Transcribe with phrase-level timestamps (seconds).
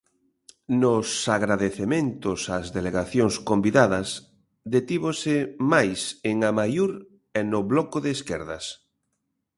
[0.81, 1.07] Nos
[1.37, 4.09] agradecementos ás delegacións convidadas
[4.75, 5.35] detívose
[5.73, 6.91] máis en Amaiur
[7.39, 8.65] e no Bloco de Esquerdas.